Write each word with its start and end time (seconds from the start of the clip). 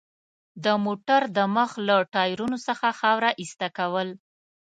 د 0.63 0.65
موټر 0.85 1.21
د 1.37 1.39
مخ 1.55 1.71
له 1.87 1.95
ټایرونو 2.13 2.57
څخه 2.67 2.87
خاوره 2.99 3.29
ایسته 3.41 3.67
کول. 3.77 4.09